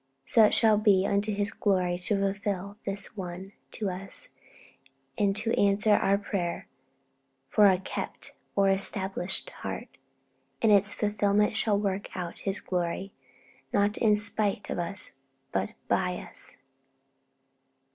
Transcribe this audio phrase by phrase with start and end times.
[0.25, 4.29] So it shall be unto His glory to fulfil this one to us,
[5.15, 6.67] and to answer our prayer
[7.47, 9.89] for a 'kept' or 'established' heart.
[10.59, 13.13] And its fulfilment shall work out His glory,
[13.71, 15.19] not in spite of us,
[15.51, 16.57] but 'by us.'